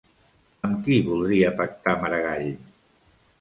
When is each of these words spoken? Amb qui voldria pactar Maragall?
Amb 0.67 0.79
qui 0.87 0.97
voldria 1.09 1.51
pactar 1.59 1.95
Maragall? 2.05 2.49